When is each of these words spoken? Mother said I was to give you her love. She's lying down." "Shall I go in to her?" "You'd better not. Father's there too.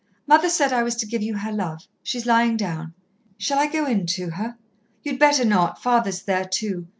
Mother 0.25 0.49
said 0.49 0.73
I 0.73 0.81
was 0.81 0.95
to 0.95 1.05
give 1.05 1.21
you 1.21 1.35
her 1.37 1.51
love. 1.51 1.83
She's 2.01 2.25
lying 2.25 2.57
down." 2.57 2.95
"Shall 3.37 3.59
I 3.59 3.67
go 3.67 3.85
in 3.85 4.07
to 4.07 4.31
her?" 4.31 4.57
"You'd 5.03 5.19
better 5.19 5.45
not. 5.45 5.79
Father's 5.83 6.23
there 6.23 6.45
too. 6.45 6.87